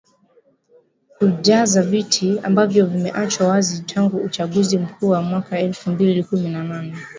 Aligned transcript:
kujaza 1.17 1.81
viti 1.81 2.39
ambavyo 2.43 2.85
vimeachwa 2.85 3.47
wazi 3.47 3.81
tangu 3.81 4.17
uachaguzi 4.17 4.77
mkuu 4.77 5.09
wa 5.09 5.21
mwaka 5.21 5.59
elfu 5.59 5.89
mbili 5.91 6.23
kumi 6.23 6.49
na 6.49 6.63
nane 6.63 6.95